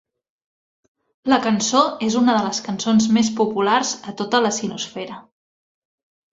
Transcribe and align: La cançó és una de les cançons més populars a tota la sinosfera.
La 1.33 1.39
cançó 1.43 1.83
és 2.07 2.17
una 2.23 2.35
de 2.39 2.43
les 2.47 2.63
cançons 2.69 3.07
més 3.19 3.31
populars 3.43 3.95
a 4.13 4.17
tota 4.25 4.43
la 4.49 4.55
sinosfera. 4.59 5.23